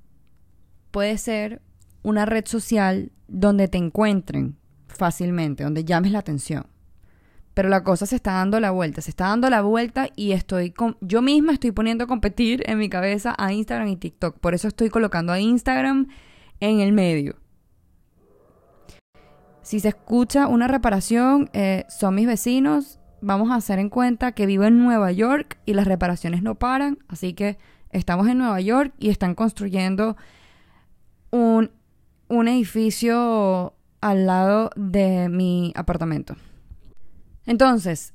puede 0.92 1.18
ser 1.18 1.62
una 2.02 2.26
red 2.26 2.46
social 2.46 3.12
donde 3.28 3.68
te 3.68 3.78
encuentren 3.78 4.58
fácilmente, 4.88 5.64
donde 5.64 5.84
llames 5.84 6.12
la 6.12 6.20
atención 6.20 6.66
pero 7.60 7.68
la 7.68 7.84
cosa 7.84 8.06
se 8.06 8.16
está 8.16 8.36
dando 8.36 8.62
la 8.62 8.72
vuelta, 8.72 9.02
se 9.02 9.10
está 9.10 9.26
dando 9.26 9.50
la 9.50 9.62
vuelta 9.62 10.08
y 10.16 10.32
estoy 10.32 10.72
con, 10.72 10.96
yo 11.02 11.22
misma 11.22 11.52
estoy 11.52 11.74
poniendo 11.74 12.06
a 12.06 12.08
competir 12.08 12.64
en 12.68 12.78
mi 12.78 12.88
cabeza 12.88 13.36
a 13.38 13.52
Instagram 13.52 13.90
y 13.90 13.98
TikTok, 13.98 14.40
por 14.40 14.54
eso 14.54 14.70
estoy 14.70 14.90
colocando 14.90 15.34
a 15.34 15.42
Instagram 15.42 16.08
en 16.62 16.80
el 16.80 16.94
medio. 16.94 17.36
Si 19.62 19.82
se 19.82 19.90
escucha 19.90 20.48
una 20.48 20.70
reparación, 20.70 21.50
eh, 21.52 21.84
son 21.90 22.16
mis 22.16 22.28
vecinos 22.28 23.02
vamos 23.20 23.52
a 23.52 23.56
hacer 23.56 23.78
en 23.78 23.90
cuenta 23.90 24.32
que 24.32 24.46
vivo 24.46 24.64
en 24.64 24.82
Nueva 24.82 25.12
York 25.12 25.58
y 25.66 25.74
las 25.74 25.86
reparaciones 25.86 26.42
no 26.42 26.56
paran, 26.56 27.00
así 27.10 27.34
que 27.34 27.58
estamos 27.90 28.30
en 28.30 28.38
Nueva 28.38 28.62
York 28.62 28.94
y 29.00 29.10
están 29.10 29.36
construyendo 29.36 30.16
un, 31.30 31.72
un 32.30 32.48
edificio 32.48 33.74
al 34.00 34.28
lado 34.28 34.70
de 34.78 35.28
mi 35.28 35.74
apartamento. 35.76 36.38
Entonces, 37.50 38.14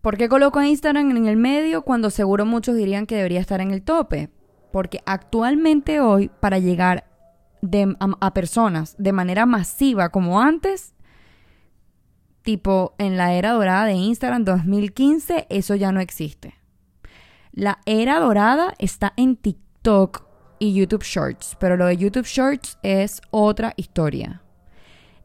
¿por 0.00 0.16
qué 0.16 0.30
coloco 0.30 0.58
a 0.58 0.66
Instagram 0.66 1.10
en 1.10 1.26
el 1.26 1.36
medio 1.36 1.82
cuando 1.82 2.08
seguro 2.08 2.46
muchos 2.46 2.74
dirían 2.74 3.04
que 3.04 3.16
debería 3.16 3.38
estar 3.38 3.60
en 3.60 3.70
el 3.70 3.82
tope? 3.82 4.30
Porque 4.72 5.02
actualmente 5.04 6.00
hoy, 6.00 6.30
para 6.40 6.58
llegar 6.58 7.04
a, 8.00 8.32
personas 8.32 8.94
de 8.96 9.12
manera 9.12 9.44
masiva 9.44 10.08
como 10.08 10.40
antes, 10.40 10.94
tipo 12.40 12.94
en 12.96 13.18
la 13.18 13.34
era 13.34 13.52
dorada 13.52 13.84
de 13.84 13.92
Instagram 13.92 14.44
2015, 14.44 15.48
eso 15.50 15.74
ya 15.74 15.92
no 15.92 16.00
existe. 16.00 16.54
La 17.52 17.78
era 17.84 18.20
dorada 18.20 18.72
está 18.78 19.12
en 19.18 19.36
TikTok 19.36 20.24
y 20.58 20.72
YouTube 20.72 21.04
Shorts, 21.04 21.58
pero 21.60 21.76
lo 21.76 21.84
de 21.84 21.98
YouTube 21.98 22.24
Shorts 22.24 22.78
es 22.82 23.20
otra 23.30 23.74
historia. 23.76 24.40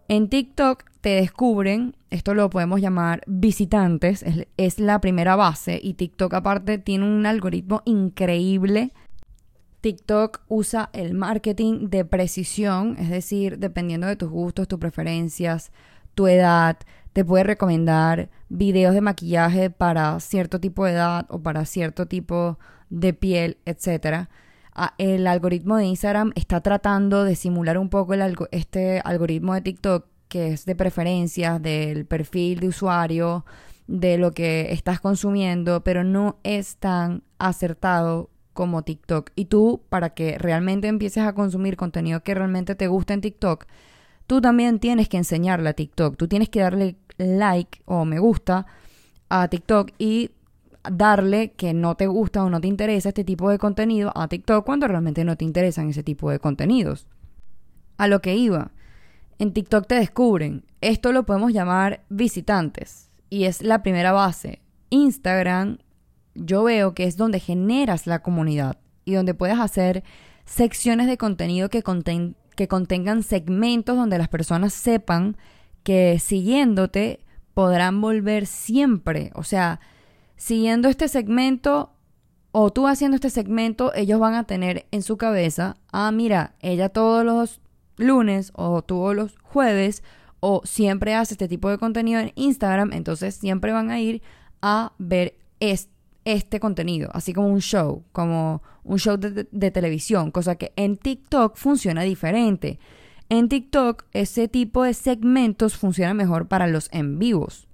En 0.10 0.28
TikTok 0.28 0.84
te 1.00 1.12
descubren, 1.12 1.96
esto 2.10 2.34
lo 2.34 2.50
podemos 2.50 2.82
llamar 2.82 3.22
visitantes, 3.28 4.24
es, 4.58 4.80
la 4.80 5.02
primera 5.02 5.36
base 5.36 5.80
y 5.82 5.94
TikTok 5.96 6.34
aparte 6.34 6.78
tiene 6.78 7.06
un 7.06 7.26
algoritmo 7.26 7.82
increíble. 7.86 8.94
TikTok 9.82 10.42
usa 10.48 10.90
el 10.94 11.14
marketing 11.14 11.90
de 11.90 12.06
precisión, 12.06 12.96
es 12.98 13.10
decir, 13.10 13.60
dependiendo 13.60 14.08
de 14.08 14.16
tus 14.16 14.30
gustos, 14.30 14.68
tus 14.68 14.80
preferencias, 14.80 15.72
tu 16.16 16.28
edad, 16.28 16.78
te 17.14 17.26
puede 17.26 17.44
recomendar 17.44 18.30
videos 18.50 18.94
de 18.94 19.02
maquillaje 19.02 19.70
para 19.70 20.20
cierto 20.20 20.60
tipo 20.60 20.86
de 20.86 20.94
edad 20.94 21.26
o 21.30 21.40
para 21.40 21.66
cierto 21.66 22.06
tipo 22.08 22.58
de 22.90 23.14
piel, 23.14 23.58
etc. 23.66 24.28
Ah, 24.74 24.94
el 24.98 25.28
algoritmo 25.28 25.78
de 25.78 25.86
Instagram 25.86 26.32
está 26.36 26.62
tratando 26.62 27.24
de 27.24 27.36
simular 27.36 27.78
un 27.78 27.90
poco 27.90 28.14
el 28.14 28.36
este 28.52 29.02
algoritmo 29.04 29.54
de 29.54 29.62
TikTok 29.62 30.06
que 30.28 30.50
es 30.50 30.66
de 30.66 30.76
preferencias, 30.76 31.62
del 31.62 32.06
perfil 32.06 32.60
de 32.60 32.68
usuario, 32.68 33.46
de 33.88 34.18
lo 34.18 34.32
que 34.32 34.72
estás 34.72 35.00
consumiendo, 35.00 35.84
pero 35.84 36.04
no 36.04 36.38
es 36.44 36.78
tan 36.78 37.24
acertado 37.40 38.30
como 38.54 38.84
TikTok. 38.84 39.32
Y 39.36 39.46
tú, 39.46 39.84
para 39.90 40.12
que 40.12 40.38
realmente 40.38 40.88
empieces 40.88 41.24
a 41.24 41.34
consumir 41.34 41.78
contenido 41.78 42.24
que 42.24 42.34
realmente 42.34 42.76
te 42.76 42.88
gusta 42.88 43.14
en 43.14 43.22
TikTok, 43.22 43.66
tú 44.26 44.42
también 44.42 44.80
tienes 44.80 45.08
que 45.10 45.18
enseñarle 45.18 45.70
a 45.70 45.74
TikTok. 45.74 46.18
Tú 46.18 46.28
tienes 46.28 46.50
que 46.50 46.60
darle 46.60 46.98
like 47.18 47.82
o 47.86 48.04
me 48.04 48.20
gusta 48.20 48.66
a 49.30 49.48
TikTok 49.48 49.92
y 49.98 50.32
darle 50.92 51.52
que 51.52 51.74
no 51.74 51.96
te 51.96 52.08
gusta 52.08 52.44
o 52.44 52.50
no 52.50 52.62
te 52.62 52.68
interesa 52.68 53.10
este 53.10 53.24
tipo 53.24 53.50
de 53.50 53.58
contenido 53.58 54.12
a 54.16 54.28
TikTok 54.28 54.66
cuando 54.66 54.88
realmente 54.88 55.24
no 55.24 55.36
te 55.36 55.46
interesan 55.46 55.90
ese 55.90 56.04
tipo 56.04 56.30
de 56.32 56.40
contenidos. 56.40 57.08
A 57.98 58.08
lo 58.08 58.22
que 58.22 58.36
iba, 58.36 58.72
en 59.40 59.54
TikTok 59.54 59.88
te 59.88 59.96
descubren, 59.96 60.66
esto 60.82 61.12
lo 61.12 61.26
podemos 61.26 61.54
llamar 61.54 62.04
visitantes 62.10 63.10
y 63.30 63.46
es 63.46 63.62
la 63.62 63.84
primera 63.84 64.12
base. 64.12 64.62
Instagram 64.90 65.78
yo 66.36 66.64
veo 66.64 66.94
que 66.94 67.06
es 67.06 67.18
donde 67.18 67.40
generas 67.40 68.08
la 68.08 68.20
comunidad 68.20 68.78
y 69.06 69.14
donde 69.14 69.34
puedes 69.34 69.60
hacer 69.60 70.04
secciones 70.46 71.08
de 71.08 71.18
contenido 71.18 71.70
que, 71.70 71.84
que 72.56 72.68
contengan 72.68 73.24
segmentos 73.24 73.98
donde 73.98 74.18
las 74.18 74.30
personas 74.30 74.74
sepan 74.74 75.38
que 75.84 76.20
siguiéndote 76.20 77.20
podrán 77.54 78.02
volver 78.02 78.46
siempre. 78.46 79.32
O 79.34 79.44
sea, 79.44 79.80
siguiendo 80.36 80.90
este 80.90 81.08
segmento 81.08 81.92
o 82.52 82.72
tú 82.72 82.88
haciendo 82.88 83.16
este 83.16 83.30
segmento, 83.30 83.94
ellos 83.94 84.20
van 84.20 84.36
a 84.36 84.46
tener 84.46 84.86
en 84.92 85.02
su 85.02 85.18
cabeza, 85.18 85.78
ah, 85.92 86.12
mira, 86.12 86.56
ella 86.60 86.90
todos 86.90 87.26
los 87.26 87.62
lunes 87.98 88.52
o 88.56 88.82
todos 88.82 89.16
los 89.16 89.36
jueves 89.44 90.04
o 90.40 90.62
siempre 90.64 91.16
hace 91.16 91.34
este 91.34 91.48
tipo 91.48 91.70
de 91.70 91.78
contenido 91.78 92.20
en 92.20 92.32
Instagram, 92.36 92.94
entonces 92.94 93.36
siempre 93.36 93.72
van 93.72 93.92
a 93.92 94.00
ir 94.00 94.22
a 94.62 94.94
ver 94.98 95.36
este, 95.60 96.60
contenido, 96.60 97.10
así 97.14 97.34
como 97.34 97.48
un 97.48 97.62
show, 97.62 98.04
como 98.12 98.62
un 98.84 99.00
show 99.00 99.18
de 99.18 99.72
televisión, 99.72 100.32
cosa 100.32 100.56
que 100.56 100.74
en 100.76 100.98
TikTok 100.98 101.58
funciona 101.58 102.04
diferente. 102.04 102.80
En 103.30 103.50
TikTok, 103.50 104.06
ese 104.14 104.48
tipo 104.48 104.84
de 104.84 104.94
segmentos 104.94 105.76
funciona 105.76 106.14
mejor 106.14 106.48
para 106.48 106.68
los 106.68 106.90
en 106.94 107.20
vivos, 107.20 107.68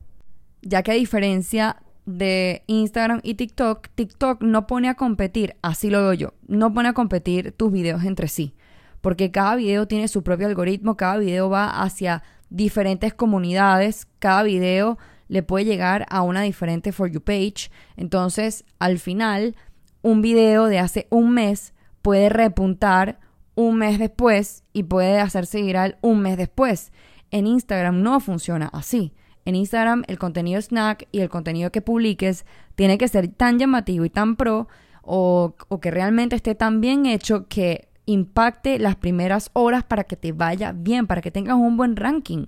ya 0.61 0.81
que 0.81 0.91
a 0.91 0.95
diferencia 0.95 1.83
de 2.05 2.63
Instagram 2.67 3.19
y 3.23 3.35
TikTok, 3.35 3.87
TikTok 3.95 4.41
no 4.41 4.67
pone 4.67 4.89
a 4.89 4.95
competir, 4.95 5.55
así 5.61 5.89
lo 5.89 6.01
veo 6.01 6.13
yo, 6.13 6.33
no 6.47 6.73
pone 6.73 6.89
a 6.89 6.93
competir 6.93 7.51
tus 7.51 7.71
videos 7.71 8.03
entre 8.03 8.27
sí, 8.27 8.55
porque 9.03 9.31
cada 9.31 9.57
video 9.57 9.85
tiene 9.85 10.07
su 10.07 10.23
propio 10.23 10.47
algoritmo, 10.47 10.95
cada 10.95 11.17
video 11.17 11.49
va 11.49 11.83
hacia 11.83 12.23
diferentes 12.49 13.13
comunidades, 13.13 14.07
cada 14.19 14.43
video 14.43 14.97
le 15.27 15.43
puede 15.43 15.65
llegar 15.65 16.05
a 16.09 16.21
una 16.21 16.43
diferente 16.43 16.93
For 16.93 17.11
You 17.11 17.19
page, 17.19 17.69
entonces 17.97 18.63
al 18.79 18.99
final 18.99 19.57
un 20.03 20.21
video 20.21 20.67
de 20.67 20.79
hace 20.79 21.07
un 21.09 21.31
mes 21.31 21.73
puede 22.01 22.29
repuntar 22.29 23.19
un 23.55 23.75
mes 23.75 23.99
después 23.99 24.63
y 24.71 24.83
puede 24.83 25.19
hacerse 25.19 25.61
viral 25.61 25.97
un 25.99 26.21
mes 26.21 26.37
después. 26.37 26.93
En 27.29 27.45
Instagram 27.45 28.03
no 28.03 28.21
funciona 28.21 28.69
así. 28.71 29.13
En 29.43 29.55
Instagram 29.55 30.05
el 30.07 30.17
contenido 30.17 30.61
snack 30.61 31.09
y 31.11 31.19
el 31.19 31.27
contenido 31.27 31.73
que 31.73 31.81
publiques 31.81 32.45
tiene 32.75 32.97
que 32.97 33.09
ser 33.09 33.27
tan 33.27 33.59
llamativo 33.59 34.05
y 34.05 34.09
tan 34.09 34.37
pro 34.37 34.69
o, 35.01 35.55
o 35.67 35.79
que 35.81 35.91
realmente 35.91 36.37
esté 36.37 36.55
tan 36.55 36.79
bien 36.79 37.05
hecho 37.05 37.49
que 37.49 37.89
impacte 38.05 38.79
las 38.79 38.95
primeras 38.95 39.49
horas 39.53 39.83
para 39.83 40.03
que 40.03 40.15
te 40.15 40.31
vaya 40.31 40.73
bien, 40.73 41.07
para 41.07 41.21
que 41.21 41.31
tengas 41.31 41.55
un 41.55 41.77
buen 41.77 41.95
ranking. 41.95 42.47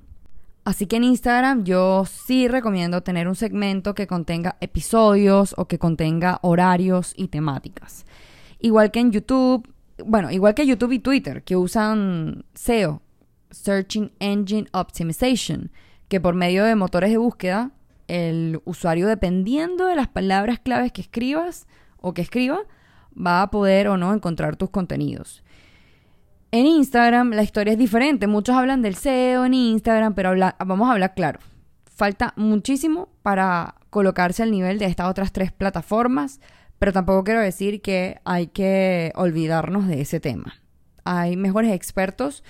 Así 0.66 0.88
que 0.88 0.96
en 0.96 1.04
Instagram 1.04 1.64
yo 1.64 2.06
sí 2.06 2.48
recomiendo 2.48 3.04
tener 3.04 3.28
un 3.28 3.36
segmento 3.36 3.94
que 3.94 4.08
contenga 4.08 4.58
episodios 4.62 5.54
o 5.58 5.68
que 5.68 5.78
contenga 5.78 6.40
horarios 6.42 7.14
y 7.16 7.28
temáticas. 7.28 8.06
Igual 8.60 8.90
que 8.90 9.00
en 9.00 9.12
YouTube, 9.12 9.72
bueno, 10.04 10.32
igual 10.32 10.56
que 10.56 10.66
YouTube 10.66 10.94
y 10.94 11.00
Twitter, 11.00 11.44
que 11.44 11.56
usan 11.56 12.46
SEO, 12.56 13.04
Searching 13.52 14.12
Engine 14.20 14.68
Optimization, 14.74 15.72
que 16.08 16.20
por 16.20 16.34
medio 16.34 16.66
de 16.66 16.76
motores 16.76 17.12
de 17.12 17.18
búsqueda, 17.18 17.72
el 18.08 18.60
usuario, 18.66 19.08
dependiendo 19.08 19.86
de 19.86 19.96
las 19.96 20.08
palabras 20.08 20.60
claves 20.60 20.92
que 20.92 21.02
escribas 21.02 21.68
o 21.98 22.16
que 22.16 22.24
escriba, 22.24 22.60
va 23.16 23.44
a 23.44 23.52
poder 23.52 23.88
o 23.88 23.98
no 23.98 24.14
encontrar 24.14 24.56
tus 24.56 24.72
contenidos. 24.72 25.44
En 26.56 26.68
Instagram 26.68 27.32
la 27.32 27.44
historia 27.44 27.74
es 27.74 27.78
diferente. 27.78 28.28
Muchos 28.28 28.56
hablan 28.56 28.82
del 28.82 28.96
SEO 28.96 29.44
en 29.44 29.54
Instagram, 29.54 30.16
pero 30.16 30.34
vamos 30.60 30.88
a 30.88 30.94
hablar 30.94 31.14
claro. 31.14 31.42
Falta 31.84 32.32
muchísimo 32.38 33.10
para 33.24 33.76
colocarse 33.90 34.42
al 34.42 34.52
nivel 34.52 34.80
de 34.80 34.86
estas 34.86 35.10
otras 35.10 35.34
tres 35.34 35.52
plataformas. 35.52 36.40
Pero 36.80 36.94
tampoco 36.94 37.26
quiero 37.26 37.42
decir 37.42 37.82
que 37.82 38.22
hay 38.24 38.48
que 38.48 39.12
olvidarnos 39.16 39.86
de 39.90 40.00
ese 40.00 40.22
tema. 40.22 40.56
Hay 41.04 41.36
mejores 41.36 41.74
expertos 41.74 42.42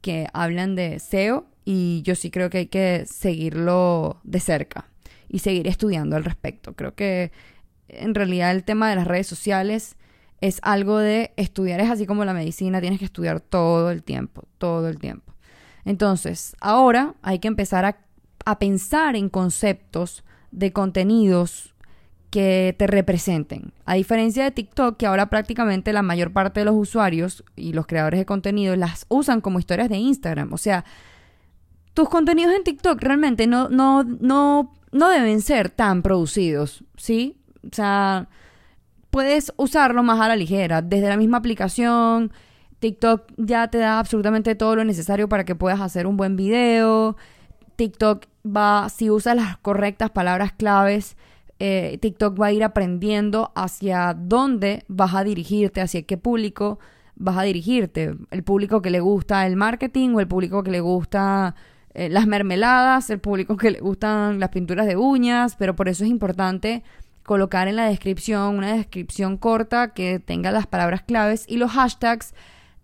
que 0.00 0.26
hablan 0.32 0.74
de 0.74 0.98
SEO 0.98 1.44
y 1.66 2.00
yo 2.00 2.14
sí 2.14 2.30
creo 2.30 2.48
que 2.48 2.58
hay 2.58 2.66
que 2.68 3.04
seguirlo 3.04 4.22
de 4.24 4.40
cerca 4.40 4.86
y 5.28 5.40
seguir 5.40 5.68
estudiando 5.68 6.16
al 6.16 6.24
respecto. 6.24 6.72
Creo 6.76 6.94
que 6.94 7.30
en 7.88 8.14
realidad 8.14 8.52
el 8.52 8.64
tema 8.64 8.88
de 8.88 8.96
las 8.96 9.06
redes 9.06 9.26
sociales 9.26 9.98
es 10.40 10.58
algo 10.62 10.98
de 10.98 11.32
estudiar, 11.36 11.80
es 11.80 11.90
así 11.90 12.06
como 12.06 12.24
la 12.24 12.32
medicina, 12.32 12.80
tienes 12.80 12.98
que 12.98 13.04
estudiar 13.04 13.40
todo 13.40 13.90
el 13.90 14.02
tiempo, 14.02 14.44
todo 14.58 14.88
el 14.88 14.98
tiempo. 14.98 15.34
Entonces, 15.84 16.56
ahora 16.60 17.14
hay 17.22 17.38
que 17.38 17.48
empezar 17.48 17.84
a, 17.84 17.98
a 18.44 18.58
pensar 18.58 19.16
en 19.16 19.28
conceptos 19.28 20.24
de 20.50 20.72
contenidos 20.72 21.74
que 22.30 22.74
te 22.78 22.86
representen. 22.86 23.72
A 23.84 23.94
diferencia 23.94 24.44
de 24.44 24.52
TikTok, 24.52 24.96
que 24.96 25.06
ahora 25.06 25.28
prácticamente 25.28 25.92
la 25.92 26.02
mayor 26.02 26.32
parte 26.32 26.60
de 26.60 26.64
los 26.64 26.76
usuarios 26.76 27.44
y 27.56 27.72
los 27.72 27.86
creadores 27.86 28.20
de 28.20 28.26
contenido 28.26 28.76
las 28.76 29.04
usan 29.08 29.40
como 29.40 29.58
historias 29.58 29.88
de 29.88 29.96
Instagram. 29.96 30.52
O 30.52 30.58
sea, 30.58 30.84
tus 31.92 32.08
contenidos 32.08 32.54
en 32.54 32.62
TikTok 32.62 33.02
realmente 33.02 33.46
no, 33.46 33.68
no, 33.68 34.04
no, 34.04 34.72
no 34.92 35.08
deben 35.08 35.42
ser 35.42 35.70
tan 35.70 36.02
producidos, 36.02 36.84
¿sí? 36.96 37.36
O 37.64 37.74
sea, 37.74 38.28
puedes 39.10 39.52
usarlo 39.56 40.02
más 40.02 40.20
a 40.20 40.28
la 40.28 40.36
ligera. 40.36 40.82
Desde 40.82 41.08
la 41.08 41.16
misma 41.16 41.38
aplicación, 41.38 42.32
TikTok 42.78 43.32
ya 43.36 43.68
te 43.68 43.78
da 43.78 43.98
absolutamente 43.98 44.54
todo 44.54 44.76
lo 44.76 44.84
necesario 44.84 45.28
para 45.28 45.44
que 45.44 45.54
puedas 45.54 45.80
hacer 45.80 46.06
un 46.06 46.16
buen 46.16 46.36
video. 46.36 47.16
TikTok 47.76 48.26
va, 48.44 48.88
si 48.88 49.10
usas 49.10 49.36
las 49.36 49.58
correctas 49.58 50.10
palabras 50.10 50.52
claves, 50.52 51.16
eh, 51.58 51.98
TikTok 52.00 52.40
va 52.40 52.46
a 52.46 52.52
ir 52.52 52.64
aprendiendo 52.64 53.52
hacia 53.54 54.14
dónde 54.14 54.84
vas 54.88 55.14
a 55.14 55.24
dirigirte, 55.24 55.80
hacia 55.82 56.02
qué 56.02 56.16
público 56.16 56.78
vas 57.16 57.36
a 57.36 57.42
dirigirte. 57.42 58.14
El 58.30 58.42
público 58.42 58.80
que 58.80 58.90
le 58.90 59.00
gusta 59.00 59.46
el 59.46 59.56
marketing 59.56 60.14
o 60.14 60.20
el 60.20 60.28
público 60.28 60.62
que 60.62 60.70
le 60.70 60.80
gusta 60.80 61.54
eh, 61.92 62.08
las 62.08 62.26
mermeladas, 62.26 63.10
el 63.10 63.20
público 63.20 63.56
que 63.56 63.70
le 63.72 63.80
gustan 63.80 64.40
las 64.40 64.48
pinturas 64.48 64.86
de 64.86 64.96
uñas, 64.96 65.56
pero 65.56 65.76
por 65.76 65.88
eso 65.88 66.04
es 66.04 66.10
importante 66.10 66.82
colocar 67.30 67.68
en 67.68 67.76
la 67.76 67.86
descripción 67.86 68.56
una 68.56 68.72
descripción 68.72 69.36
corta 69.36 69.94
que 69.94 70.18
tenga 70.18 70.50
las 70.50 70.66
palabras 70.66 71.02
claves 71.02 71.44
y 71.46 71.58
los 71.58 71.70
hashtags. 71.70 72.34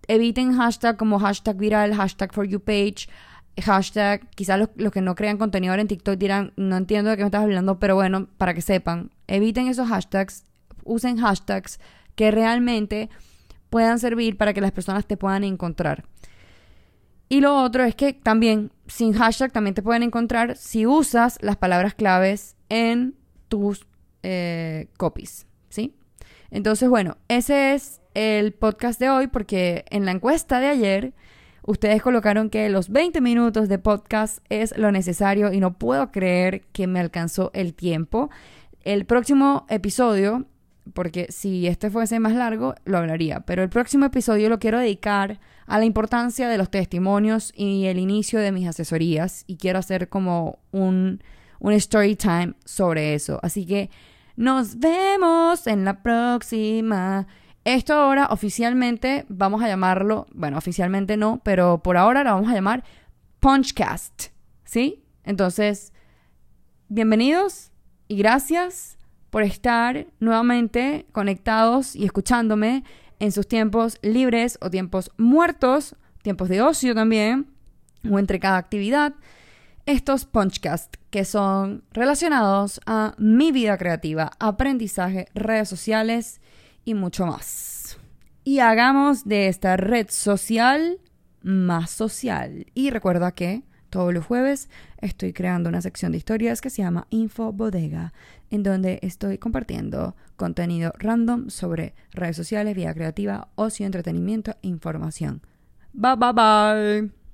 Eviten 0.06 0.56
hashtag 0.56 0.96
como 0.96 1.18
hashtag 1.18 1.56
viral, 1.56 1.92
hashtag 1.96 2.32
for 2.32 2.46
you 2.46 2.60
page, 2.60 3.08
hashtag, 3.60 4.30
quizás 4.36 4.60
los, 4.76 4.92
que 4.92 5.00
no 5.00 5.16
crean 5.16 5.36
contenido 5.36 5.74
en 5.74 5.88
TikTok 5.88 6.16
dirán, 6.16 6.52
no 6.54 6.76
entiendo 6.76 7.10
de 7.10 7.16
qué 7.16 7.24
me 7.24 7.26
estás 7.26 7.42
hablando, 7.42 7.80
pero 7.80 7.96
bueno, 7.96 8.28
para 8.38 8.54
que 8.54 8.62
sepan, 8.62 9.10
eviten 9.26 9.66
esos 9.66 9.88
hashtags, 9.88 10.44
usen 10.84 11.16
hashtags 11.16 11.80
que 12.14 12.30
realmente 12.30 13.10
puedan 13.68 13.98
servir 13.98 14.36
para 14.36 14.54
que 14.54 14.60
las 14.60 14.70
personas 14.70 15.06
te 15.06 15.16
puedan 15.16 15.42
encontrar. 15.42 16.04
Y 17.28 17.40
lo 17.40 17.64
otro 17.64 17.82
es 17.82 17.96
que 17.96 18.12
también 18.12 18.70
sin 18.86 19.12
hashtag 19.12 19.50
también 19.50 19.74
te 19.74 19.82
pueden 19.82 20.04
encontrar 20.04 20.56
si 20.56 20.86
usas 20.86 21.36
las 21.40 21.56
palabras 21.56 21.94
claves 21.94 22.54
en 22.68 23.16
tus 23.48 23.84
eh, 24.28 24.88
copies, 24.96 25.46
¿sí? 25.68 25.94
Entonces, 26.50 26.88
bueno, 26.88 27.16
ese 27.28 27.74
es 27.74 28.00
el 28.14 28.52
podcast 28.54 28.98
de 28.98 29.08
hoy 29.08 29.28
porque 29.28 29.84
en 29.88 30.04
la 30.04 30.10
encuesta 30.10 30.58
de 30.58 30.66
ayer 30.66 31.14
ustedes 31.62 32.02
colocaron 32.02 32.50
que 32.50 32.68
los 32.68 32.88
20 32.88 33.20
minutos 33.20 33.68
de 33.68 33.78
podcast 33.78 34.38
es 34.48 34.76
lo 34.76 34.90
necesario 34.90 35.52
y 35.52 35.60
no 35.60 35.78
puedo 35.78 36.10
creer 36.10 36.62
que 36.72 36.88
me 36.88 36.98
alcanzó 36.98 37.52
el 37.54 37.72
tiempo. 37.74 38.28
El 38.82 39.06
próximo 39.06 39.64
episodio, 39.68 40.46
porque 40.92 41.28
si 41.30 41.68
este 41.68 41.88
fuese 41.88 42.18
más 42.18 42.34
largo, 42.34 42.74
lo 42.84 42.98
hablaría, 42.98 43.40
pero 43.46 43.62
el 43.62 43.68
próximo 43.68 44.06
episodio 44.06 44.48
lo 44.48 44.58
quiero 44.58 44.80
dedicar 44.80 45.38
a 45.66 45.78
la 45.78 45.84
importancia 45.84 46.48
de 46.48 46.58
los 46.58 46.68
testimonios 46.68 47.52
y 47.54 47.84
el 47.84 48.00
inicio 48.00 48.40
de 48.40 48.50
mis 48.50 48.66
asesorías 48.66 49.44
y 49.46 49.56
quiero 49.56 49.78
hacer 49.78 50.08
como 50.08 50.58
un, 50.72 51.22
un 51.60 51.72
story 51.74 52.16
time 52.16 52.54
sobre 52.64 53.14
eso. 53.14 53.38
Así 53.44 53.66
que 53.66 53.88
nos 54.36 54.78
vemos 54.78 55.66
en 55.66 55.84
la 55.84 56.02
próxima. 56.02 57.26
Esto 57.64 57.94
ahora 57.94 58.28
oficialmente 58.30 59.24
vamos 59.28 59.62
a 59.62 59.68
llamarlo, 59.68 60.26
bueno, 60.32 60.58
oficialmente 60.58 61.16
no, 61.16 61.40
pero 61.42 61.82
por 61.82 61.96
ahora 61.96 62.22
lo 62.22 62.34
vamos 62.34 62.50
a 62.50 62.54
llamar 62.54 62.84
Punchcast, 63.40 64.26
¿sí? 64.64 65.02
Entonces, 65.24 65.92
bienvenidos 66.88 67.72
y 68.08 68.16
gracias 68.18 68.98
por 69.30 69.42
estar 69.42 70.06
nuevamente 70.20 71.06
conectados 71.12 71.96
y 71.96 72.04
escuchándome 72.04 72.84
en 73.18 73.32
sus 73.32 73.48
tiempos 73.48 73.98
libres 74.02 74.58
o 74.60 74.70
tiempos 74.70 75.10
muertos, 75.16 75.96
tiempos 76.22 76.48
de 76.48 76.60
ocio 76.60 76.94
también, 76.94 77.48
o 78.08 78.18
entre 78.18 78.38
cada 78.38 78.58
actividad, 78.58 79.14
estos 79.86 80.24
punchcasts 80.24 80.98
que 81.10 81.24
son 81.24 81.84
relacionados 81.92 82.80
a 82.86 83.14
mi 83.18 83.52
vida 83.52 83.78
creativa, 83.78 84.32
aprendizaje, 84.38 85.28
redes 85.34 85.68
sociales 85.68 86.40
y 86.84 86.94
mucho 86.94 87.24
más. 87.26 87.98
Y 88.44 88.58
hagamos 88.58 89.24
de 89.24 89.48
esta 89.48 89.76
red 89.76 90.08
social 90.10 90.98
más 91.42 91.90
social. 91.90 92.66
Y 92.74 92.90
recuerda 92.90 93.32
que 93.32 93.62
todos 93.88 94.12
los 94.12 94.26
jueves 94.26 94.68
estoy 94.98 95.32
creando 95.32 95.68
una 95.68 95.80
sección 95.80 96.12
de 96.12 96.18
historias 96.18 96.60
que 96.60 96.70
se 96.70 96.82
llama 96.82 97.06
Info 97.10 97.52
Bodega, 97.52 98.12
en 98.50 98.62
donde 98.62 98.98
estoy 99.02 99.38
compartiendo 99.38 100.16
contenido 100.36 100.92
random 100.98 101.48
sobre 101.48 101.94
redes 102.10 102.36
sociales, 102.36 102.74
vida 102.74 102.92
creativa, 102.92 103.48
ocio, 103.54 103.86
entretenimiento 103.86 104.52
e 104.62 104.68
información. 104.68 105.42
Bye 105.92 106.16
bye 106.16 106.32
bye. 106.32 107.25